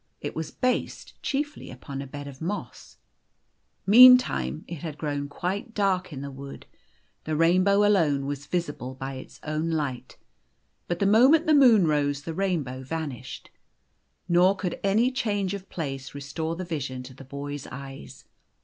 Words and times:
It 0.19 0.35
was 0.35 0.49
based 0.49 1.21
chiefly 1.21 1.69
upon 1.69 2.01
a 2.01 2.09
lied 2.11 2.27
<f 2.27 2.41
ni(. 2.41 2.63
Meantime 3.85 4.65
it 4.67 4.79
had 4.79 4.97
grown 4.97 5.29
([iiite 5.29 5.75
dark 5.75 6.11
in 6.11 6.21
the 6.21 6.31
wood. 6.31 6.65
The 7.25 7.35
rainbow 7.35 7.85
alone 7.87 8.25
was 8.25 8.47
visible 8.47 8.95
by 8.95 9.13
its 9.17 9.39
o\vn 9.43 9.69
light. 9.71 10.17
But 10.87 10.97
the 10.97 11.05
moment 11.05 11.45
the 11.45 11.53
moon 11.53 11.85
rose 11.85 12.23
the 12.23 12.33
rainbow 12.33 12.81
vanished. 12.81 13.51
Nor 14.27 14.55
could 14.55 14.79
any 14.83 15.11
change 15.11 15.53
of 15.53 15.69
place 15.69 16.15
restore 16.15 16.55
the 16.55 16.65
vision 16.65 17.03
to 17.03 17.13
the 17.13 17.23
boy's 17.23 17.67
eyes. 17.67 18.25